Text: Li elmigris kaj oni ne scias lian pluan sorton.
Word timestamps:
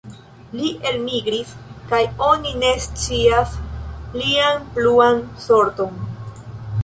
Li 0.59 0.69
elmigris 0.91 1.51
kaj 1.91 1.99
oni 2.29 2.53
ne 2.63 2.71
scias 2.87 3.53
lian 4.21 4.65
pluan 4.77 5.21
sorton. 5.45 6.01